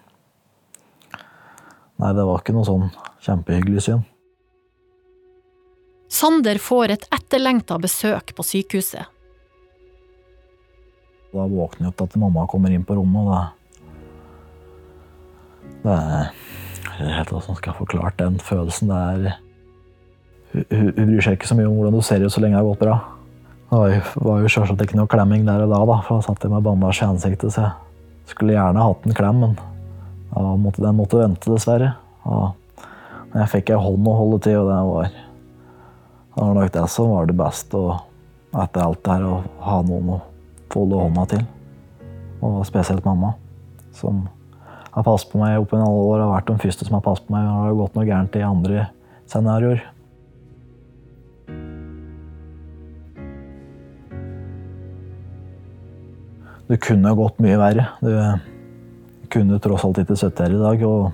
Nei, 1.97 2.13
det 2.13 2.27
var 2.29 2.43
ikke 2.43 2.53
noe 2.53 2.67
sånn 2.67 2.89
kjempehyggelig 3.25 3.87
syn. 3.87 4.03
Sander 6.13 6.59
får 6.61 6.93
et 6.93 7.07
etterlengta 7.11 7.79
besøk 7.81 8.35
på 8.37 8.45
sykehuset. 8.45 9.09
Da 11.33 11.47
våkner 11.49 11.87
jeg 11.87 11.91
opp 11.91 11.97
til 11.97 12.07
at 12.07 12.19
mamma 12.21 12.45
kommer 12.49 12.71
inn 12.73 12.85
på 12.87 12.95
rommet, 12.97 13.25
og 13.25 13.33
da 13.33 13.41
Det 15.83 15.93
er 15.93 16.31
Jeg 16.97 17.05
vet 17.05 17.27
ikke 17.27 17.33
hvordan 17.33 17.49
jeg 17.53 17.57
skal 17.57 17.75
forklare 17.77 18.13
den 18.17 18.39
følelsen. 18.41 18.89
Det 18.89 18.97
er 18.97 19.46
hun, 20.53 20.65
hun 20.71 21.11
bryr 21.11 21.23
seg 21.25 21.37
ikke 21.37 21.49
så 21.49 21.57
mye 21.57 21.67
om 21.69 21.77
hvordan 21.77 21.97
du 21.97 22.05
ser 22.05 22.23
ut 22.23 22.33
så 22.33 22.43
lenge 22.43 22.55
det 22.57 22.63
har 22.63 22.69
gått 22.69 22.83
bra. 22.85 22.97
Det 23.67 24.01
var 24.23 24.43
jo, 24.43 24.51
sjølsagt 24.51 24.85
ikke 24.85 24.99
noe 24.99 25.11
klemming 25.11 25.43
der 25.47 25.65
og 25.65 25.73
da, 25.73 25.81
da 25.89 25.97
for 26.05 26.21
da 26.21 26.27
satt 26.29 26.45
jeg 26.45 26.53
med 26.53 26.63
bandasje 26.63 27.03
i 27.03 27.11
ansiktet, 27.11 27.51
så 27.51 27.65
jeg 27.65 28.31
skulle 28.31 28.55
gjerne 28.55 28.85
hatt 28.85 29.07
en 29.07 29.17
klem, 29.17 29.41
men 29.43 29.57
ja, 29.57 30.43
måtte, 30.59 30.83
den 30.83 30.95
måtte 30.99 31.19
vente, 31.19 31.51
dessverre. 31.51 31.93
Men 32.27 33.41
jeg 33.41 33.51
fikk 33.51 33.73
ei 33.73 33.81
hånd 33.81 34.07
å 34.07 34.15
holde 34.15 34.39
til, 34.45 34.61
og 34.61 34.71
det 34.71 34.79
var, 34.87 35.11
det 36.35 36.45
var 36.45 36.55
nok 36.57 36.73
det 36.77 36.85
som 36.93 37.11
var 37.11 37.27
det 37.27 37.37
beste. 37.39 37.83
Etter 38.57 38.83
alt 38.85 39.03
det 39.03 39.17
her, 39.17 39.27
å 39.27 39.65
ha 39.67 39.81
noen 39.85 40.15
å 40.15 40.21
folde 40.71 41.03
hånda 41.03 41.27
til. 41.33 41.43
Og 42.45 42.61
spesielt 42.67 43.05
mamma, 43.07 43.33
som 43.95 44.23
har 44.93 45.05
passet 45.05 45.31
på 45.31 45.41
meg 45.41 45.59
opp 45.59 45.75
i 45.75 45.79
alle 45.81 46.07
år. 46.07 46.23
Har 46.23 46.33
vært 46.37 46.51
den 46.53 46.63
første 46.63 46.87
som 46.87 46.97
har 46.97 47.03
passet 47.05 47.27
på 47.27 47.35
meg. 47.35 47.47
Har 47.51 47.67
det 47.69 47.79
gått 47.81 47.97
noe 47.97 48.07
gærent 48.07 48.39
i 48.39 48.47
andre 48.47 48.87
scenarioer. 49.27 49.83
Det 56.67 56.81
kunne 56.83 57.15
gått 57.15 57.37
mye 57.43 57.57
verre. 57.59 57.85
Du 58.03 58.11
kunne 59.31 59.59
tross 59.63 59.85
alt 59.87 60.01
ikke 60.01 60.17
sittet 60.19 60.47
her 60.47 60.55
i 60.55 60.59
dag. 60.59 60.83
Og 60.83 61.13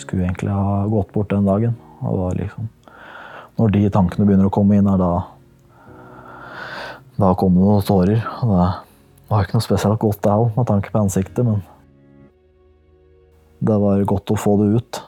skulle 0.00 0.26
egentlig 0.26 0.50
ha 0.50 0.86
gått 0.90 1.12
bort 1.14 1.30
den 1.30 1.46
dagen. 1.46 1.76
Liksom, 2.38 2.66
når 3.58 3.70
de 3.76 3.84
tankene 3.94 4.26
begynner 4.26 4.50
å 4.50 4.54
komme 4.54 4.76
inn, 4.78 4.90
er 4.90 5.00
da 5.00 5.12
Da 7.14 7.30
kom 7.38 7.54
det 7.54 7.62
noen 7.62 7.84
tårer. 7.86 8.24
Og 8.42 8.50
det 8.50 9.30
var 9.30 9.44
ikke 9.44 9.54
noe 9.54 9.64
spesielt 9.64 10.00
godt, 10.02 10.18
det 10.24 10.32
heller, 10.32 10.50
med 10.56 10.66
tanke 10.66 10.90
på 10.90 10.98
ansiktet, 10.98 11.46
men 11.46 11.62
det 13.62 13.76
var 13.78 14.02
godt 14.10 14.32
å 14.34 14.36
få 14.38 14.56
det 14.58 14.66
ut. 14.74 14.98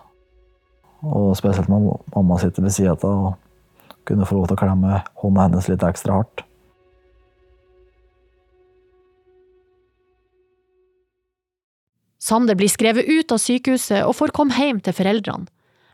Og 1.03 1.35
spesielt 1.39 1.69
når 1.69 1.99
mamma 2.15 2.39
sitter 2.39 2.63
ved 2.63 2.77
sida 2.77 2.95
av 2.95 3.05
og 3.11 3.35
kunne 4.07 4.27
få 4.27 4.39
lov 4.39 4.47
til 4.47 4.55
å 4.55 4.61
klemme 4.63 5.01
hånda 5.19 5.49
hennes 5.49 5.67
litt 5.69 5.83
ekstra 5.83 6.21
hardt. 6.21 6.47
Sander 12.27 12.57
blir 12.59 12.71
skrevet 12.73 13.07
ut 13.07 13.31
av 13.31 13.39
sykehuset 13.39 14.03
og 14.03 14.17
får 14.19 14.33
komme 14.35 14.57
hjem 14.59 14.81
til 14.83 14.97
foreldrene. 14.97 15.47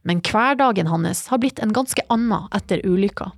Men 0.08 0.22
hverdagen 0.24 0.88
hans 0.88 1.26
har 1.28 1.38
blitt 1.42 1.60
en 1.62 1.74
ganske 1.76 2.02
annen 2.10 2.48
etter 2.56 2.80
ulykka. 2.88 3.28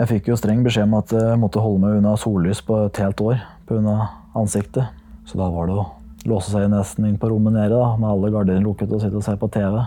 Jeg 0.00 0.08
fikk 0.10 0.30
jo 0.30 0.38
streng 0.40 0.64
beskjed 0.64 0.88
om 0.88 0.96
at 0.98 1.14
jeg 1.14 1.38
måtte 1.38 1.62
holde 1.62 1.84
meg 1.84 2.00
unna 2.00 2.16
sollys 2.18 2.62
på 2.66 2.82
et 2.88 3.00
helt 3.02 3.22
år 3.22 3.40
pga. 3.68 3.96
ansiktet. 4.34 4.90
Så 5.26 5.38
da 5.38 5.48
var 5.50 5.66
det 5.66 5.78
å 5.78 5.86
låse 6.26 6.50
seg 6.50 6.68
nesten 6.70 7.06
inn 7.06 7.18
på 7.18 7.30
rommet 7.30 7.54
nede 7.54 7.74
da, 7.74 7.94
med 7.96 8.10
alle 8.10 8.30
gardiner 8.34 8.66
lukket 8.66 8.90
og 8.90 9.02
sitte 9.02 9.16
og 9.22 9.24
se 9.26 9.36
på 9.38 9.50
TV 9.54 9.78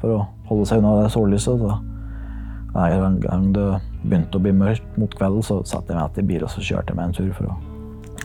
for 0.00 0.16
å 0.16 0.26
holde 0.48 0.66
seg 0.70 0.80
unna 0.80 0.96
det 1.02 1.12
sollyset. 1.12 1.60
Så 1.60 2.72
hver 2.72 3.20
gang 3.20 3.52
det 3.52 3.70
begynte 4.02 4.40
å 4.40 4.44
bli 4.48 4.56
mørkt 4.56 5.00
mot 5.00 5.12
kvelden, 5.12 5.44
så 5.44 5.62
satte 5.64 5.92
jeg 5.92 6.00
meg 6.00 6.12
igjen 6.12 6.24
i 6.24 6.34
bil 6.34 6.44
og 6.44 6.52
så 6.52 6.64
kjørte 6.64 6.92
jeg 6.92 7.00
meg 7.00 7.10
en 7.10 7.18
tur 7.20 7.32
for 7.36 7.52
å 7.52 7.75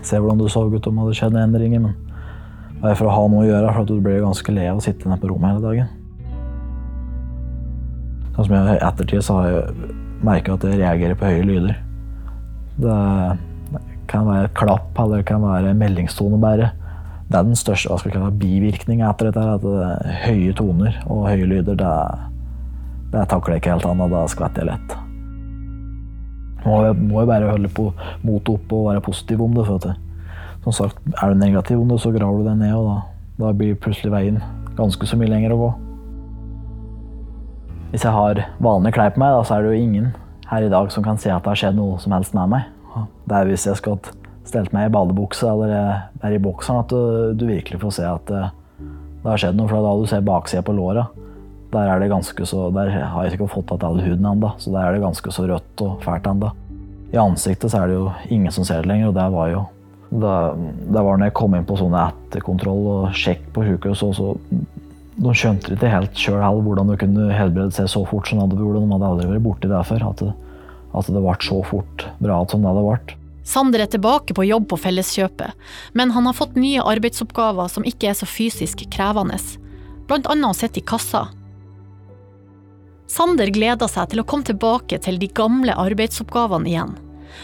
se 0.07 0.19
hvordan 0.19 0.41
du 0.41 0.47
så 0.49 0.65
ut, 0.65 0.87
om 0.87 0.97
det 0.97 1.05
hadde 1.05 1.17
skjedd 1.19 1.37
endringer. 1.39 1.83
Men 1.83 1.95
bare 2.81 2.97
for 2.97 3.09
å 3.09 3.15
ha 3.15 3.25
noe 3.29 3.45
å 3.45 3.49
gjøre, 3.49 3.73
for 3.73 3.83
at 3.83 3.91
du 3.91 3.99
blir 4.01 4.23
ganske 4.23 4.55
le 4.55 4.67
av 4.71 4.79
å 4.81 4.85
sitte 4.85 5.09
nede 5.09 5.21
på 5.21 5.31
rommet 5.31 5.53
hele 5.53 5.65
dagen. 5.65 5.97
Sånn 8.35 8.47
som 8.47 8.55
jeg 8.55 8.77
I 8.77 8.83
ettertid 8.87 9.25
så 9.27 9.39
har 9.39 9.49
jeg 9.49 9.95
merka 10.25 10.55
at 10.55 10.65
jeg 10.65 10.79
reagerer 10.79 11.17
på 11.19 11.29
høye 11.29 11.47
lyder. 11.47 11.79
Det 12.81 12.99
kan 14.11 14.27
være 14.27 14.49
et 14.49 14.55
klapp 14.57 14.97
eller 14.99 15.21
det 15.21 15.27
kan 15.29 15.43
være 15.43 15.75
meldingstonebærer. 15.77 16.73
Det 17.31 17.39
er 17.39 17.47
den 17.47 17.59
største 17.59 17.91
hva 17.91 17.99
skal 18.01 18.33
bivirkninga 18.41 19.07
etter 19.07 19.29
dette. 19.29 19.45
at 19.55 19.63
det 19.63 19.75
er 19.87 20.17
Høye 20.25 20.55
toner 20.57 20.97
og 21.05 21.29
høye 21.29 21.47
lyder, 21.47 21.79
det, 21.79 21.93
det 23.13 23.29
takler 23.31 23.55
jeg 23.55 23.63
ikke 23.63 23.77
helt 23.77 23.87
annet. 23.93 24.11
Da 24.11 24.25
skvetter 24.31 24.65
jeg 24.65 24.73
lett. 24.73 25.00
Må 26.65 26.79
jeg 26.85 26.97
må 26.99 27.23
jo 27.23 27.29
bare 27.29 27.49
holde 27.49 27.71
på 27.73 27.89
motet 28.21 28.55
opp 28.55 28.73
og 28.77 28.87
være 28.91 29.03
positiv 29.05 29.41
om 29.41 29.53
det. 29.57 29.65
for 29.65 29.81
at 29.81 29.97
som 30.63 30.73
sagt, 30.73 30.97
Er 31.21 31.29
du 31.29 31.39
negativ 31.39 31.81
om 31.81 31.87
det, 31.89 31.99
så 31.99 32.11
graver 32.11 32.37
du 32.37 32.49
deg 32.49 32.57
ned, 32.57 32.73
og 32.75 32.85
da, 32.85 32.97
da 33.45 33.53
blir 33.53 33.75
plutselig 33.75 34.11
veien 34.11 34.41
ganske 34.77 35.07
så 35.07 35.17
mye 35.17 35.31
lenger 35.31 35.55
å 35.55 35.57
gå. 35.57 35.71
Hvis 37.91 38.05
jeg 38.05 38.13
har 38.15 38.45
vanlige 38.59 38.95
klær 38.95 39.15
på 39.15 39.19
meg, 39.19 39.33
da, 39.35 39.43
så 39.43 39.57
er 39.57 39.65
det 39.65 39.73
jo 39.73 39.83
ingen 39.83 40.11
her 40.51 40.63
i 40.63 40.71
dag 40.71 40.91
som 40.91 41.03
kan 41.03 41.17
se 41.19 41.31
at 41.31 41.43
det 41.43 41.51
har 41.51 41.59
skjedd 41.59 41.75
noe 41.79 41.97
som 41.99 42.13
helst 42.15 42.35
med 42.37 42.53
meg. 42.53 42.69
Det 43.25 43.35
er 43.35 43.49
hvis 43.49 43.65
jeg 43.67 43.79
skal 43.79 43.99
stelt 44.47 44.73
meg 44.75 44.89
i 44.89 44.93
badebukse 44.93 45.47
eller 45.47 45.73
er 46.21 46.35
i 46.35 46.41
bokseren 46.41 46.81
at 46.83 46.91
du, 46.91 47.33
du, 47.37 47.45
virkelig 47.47 47.79
får 47.81 47.93
se 47.97 48.07
at 48.07 48.25
det, 48.27 48.41
det 49.23 49.29
har 49.29 49.41
skjedd 49.43 49.57
noe. 49.59 49.69
For 49.71 49.85
da 49.85 49.93
du 49.97 50.07
ser 50.09 50.25
baksida 50.27 50.63
på 50.67 50.75
låra, 50.75 51.07
der 51.71 51.87
er 51.87 52.01
det 52.01 52.11
ganske 52.11 52.45
så, 52.47 52.69
der 52.75 52.91
har 52.91 53.25
jeg 53.25 53.37
ikke 53.37 53.51
fått 53.51 53.69
tatt 53.71 53.85
all 53.87 54.01
huden 54.03 54.27
ennå, 54.27 54.53
så 54.59 54.73
der 54.73 54.85
er 54.85 54.95
det 54.95 55.05
ganske 55.05 55.31
så 55.31 55.45
rødt 55.47 55.83
og 55.85 56.01
fælt 56.03 56.27
ennå. 56.27 56.51
I 57.11 57.19
ansiktet 57.19 57.71
så 57.71 57.81
er 57.81 57.91
det 57.91 57.99
jo 57.99 58.09
ingen 58.31 58.51
som 58.55 58.67
ser 58.67 58.83
det 58.83 58.91
lenger, 58.91 59.11
og 59.11 59.17
det 59.19 59.27
var 59.35 59.51
jo 59.51 59.63
det, 60.11 60.99
var 60.99 61.15
når 61.15 61.29
jeg 61.29 61.35
kom 61.39 61.53
inn 61.55 61.67
på 61.67 61.77
sånne 61.79 62.03
etterkontroll 62.11 62.87
og 62.91 63.15
sjekk 63.15 63.45
på 63.55 63.63
sykehuset, 63.63 64.17
så 64.17 64.33
de 65.21 65.33
skjønte 65.37 65.75
ikke 65.75 65.91
helt 65.91 66.17
sjøl 66.17 66.61
hvordan 66.65 66.91
de 66.91 66.97
kunne 66.99 67.31
helbrede 67.35 67.75
seg 67.75 67.89
så 67.91 68.03
fort 68.09 68.27
som 68.27 68.41
de 68.41 68.59
gjorde. 68.59 68.81
De 68.81 68.91
hadde 68.91 69.09
aldri 69.11 69.29
vært 69.29 69.45
borti 69.45 69.71
det 69.71 69.81
før. 69.87 70.05
At 70.09 70.23
det, 70.23 70.31
at 70.91 71.07
det 71.07 71.23
ble 71.23 71.35
så 71.45 71.59
fort 71.67 72.05
bra 72.19 72.39
som 72.51 72.63
det 72.63 72.71
hadde 72.71 72.85
vært. 72.87 73.13
Sander 73.47 73.83
er 73.83 73.89
tilbake 73.91 74.35
på 74.37 74.45
jobb 74.45 74.67
på 74.69 74.77
Felleskjøpet, 74.83 75.55
men 75.97 76.11
han 76.15 76.27
har 76.29 76.37
fått 76.37 76.59
nye 76.59 76.83
arbeidsoppgaver 76.85 77.71
som 77.73 77.85
ikke 77.87 78.11
er 78.11 78.17
så 78.17 78.27
fysisk 78.29 78.83
krevende, 78.93 79.39
blant 80.07 80.29
annet 80.29 80.51
å 80.51 80.57
sitte 80.57 80.81
i 80.81 80.85
kassa. 80.85 81.25
Sander 83.11 83.49
gleder 83.51 83.89
seg 83.91 84.11
til 84.11 84.21
å 84.21 84.27
komme 84.27 84.47
tilbake 84.47 84.99
til 85.03 85.17
de 85.19 85.27
gamle 85.35 85.73
arbeidsoppgavene 85.75 86.69
igjen, 86.71 86.93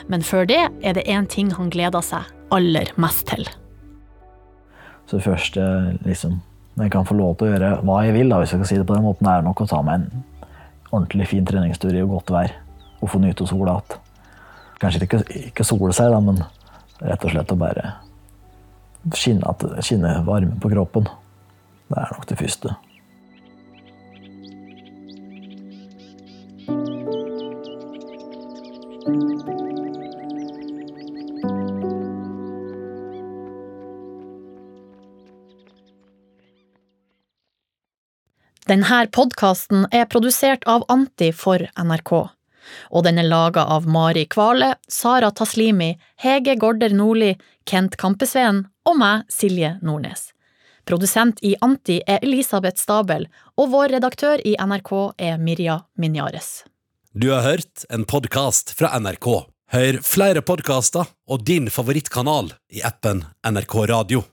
men 0.07 0.23
før 0.23 0.47
det 0.47 0.61
er 0.79 0.95
det 0.95 1.07
én 1.11 1.27
ting 1.27 1.49
han 1.57 1.71
gleder 1.73 2.05
seg 2.05 2.29
aller 2.55 2.93
mest 2.95 3.25
til. 3.27 3.43
Så 5.11 5.19
først 5.23 5.59
liksom 6.07 6.39
når 6.77 6.85
jeg 6.85 6.93
kan 6.93 7.07
få 7.09 7.17
lov 7.17 7.35
til 7.35 7.47
å 7.47 7.51
gjøre 7.55 7.69
hva 7.89 7.99
jeg 8.05 8.13
vil, 8.13 8.29
da, 8.29 8.39
hvis 8.39 8.51
jeg 8.53 8.61
kan 8.61 8.69
si 8.69 8.75
det 8.77 8.85
på 8.87 8.93
den 8.93 9.05
måten, 9.07 9.27
er 9.27 9.41
nok 9.41 9.63
å 9.63 9.67
ta 9.67 9.79
meg 9.81 10.03
en 10.03 10.25
ordentlig 10.91 11.25
fin 11.31 11.45
treningstur 11.47 11.95
i 11.95 12.03
godt 12.05 12.29
vær 12.35 12.53
og 13.01 13.09
få 13.09 13.21
nyte 13.23 13.47
sola 13.49 13.79
igjen. 13.79 14.03
Kanskje 14.77 15.07
ikke, 15.07 15.23
ikke 15.49 15.65
sole 15.65 15.89
seg, 15.97 16.13
da, 16.13 16.21
men 16.21 16.43
rett 17.01 17.23
og 17.25 17.33
slett 17.33 17.53
å 17.55 17.57
bare 17.57 17.95
skinne, 19.17 19.55
skinne 19.81 20.19
varme 20.27 20.53
på 20.61 20.69
kroppen. 20.69 21.09
Det 21.89 21.97
er 21.97 22.13
nok 22.13 22.29
det 22.29 22.37
første. 22.45 22.75
Denne 38.67 39.05
podkasten 39.15 39.85
er 39.95 40.09
produsert 40.11 40.65
av 40.67 40.83
Anti 40.91 41.29
for 41.31 41.61
NRK, 41.79 42.11
og 42.91 43.05
den 43.05 43.21
er 43.21 43.29
laga 43.29 43.63
av 43.63 43.87
Mari 43.87 44.25
Kvale, 44.27 44.73
Sara 44.91 45.29
Taslimi, 45.31 45.93
Hege 46.19 46.57
Gorder 46.59 46.91
Nordli, 46.91 47.37
Kent 47.63 47.95
Kampesveen 47.95 48.65
og 48.83 48.99
meg, 48.99 49.23
Silje 49.31 49.77
Nordnes. 49.79 50.33
Produsent 50.83 51.39
i 51.47 51.53
Anti 51.63 52.01
er 52.03 52.19
Elisabeth 52.19 52.83
Stabel, 52.83 53.29
og 53.55 53.71
vår 53.71 53.95
redaktør 53.95 54.43
i 54.43 54.57
NRK 54.59 54.93
er 55.15 55.39
Mirja 55.39 55.79
Minjares. 55.95 56.65
Du 57.15 57.31
har 57.31 57.47
hørt 57.47 57.87
en 57.87 58.03
podkast 58.03 58.75
fra 58.75 58.91
NRK. 58.99 59.47
Hør 59.71 60.03
flere 60.03 60.43
podkaster 60.43 61.07
og 61.31 61.47
din 61.47 61.71
favorittkanal 61.71 62.51
i 62.75 62.83
appen 62.83 63.23
NRK 63.47 63.85
Radio. 63.95 64.27